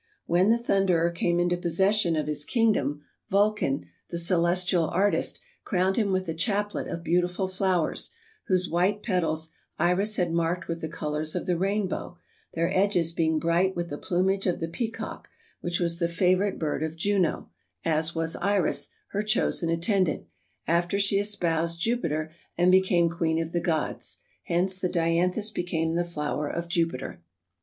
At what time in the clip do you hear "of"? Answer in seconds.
2.15-2.25, 6.87-7.03, 11.35-11.45, 14.47-14.59, 16.81-16.95, 23.39-23.51, 26.49-26.67